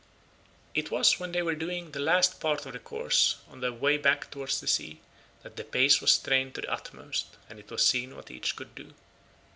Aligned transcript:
It 0.73 0.89
was 0.89 1.19
when 1.19 1.31
they 1.31 1.43
were 1.43 1.53
doing 1.53 1.91
the 1.91 1.99
last 1.99 2.39
part 2.39 2.65
of 2.65 2.73
the 2.73 2.79
course 2.79 3.37
on 3.47 3.59
their 3.59 3.71
way 3.71 3.99
back 3.99 4.31
towards 4.31 4.59
the 4.59 4.65
sea 4.65 4.99
that 5.43 5.57
their 5.57 5.63
pace 5.65 6.01
was 6.01 6.11
strained 6.13 6.55
to 6.55 6.61
the 6.61 6.73
utmost 6.73 7.37
and 7.47 7.59
it 7.59 7.69
was 7.69 7.85
seen 7.85 8.15
what 8.15 8.31
each 8.31 8.55
could 8.55 8.73
do. 8.73 8.95